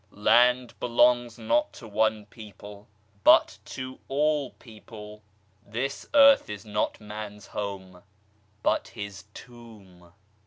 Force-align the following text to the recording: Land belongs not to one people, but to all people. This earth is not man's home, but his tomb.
Land 0.09 0.73
belongs 0.79 1.37
not 1.37 1.73
to 1.73 1.87
one 1.87 2.25
people, 2.25 2.87
but 3.23 3.59
to 3.65 3.99
all 4.07 4.49
people. 4.49 5.21
This 5.63 6.09
earth 6.15 6.49
is 6.49 6.65
not 6.65 6.99
man's 6.99 7.45
home, 7.45 8.01
but 8.63 8.87
his 8.87 9.25
tomb. 9.35 10.11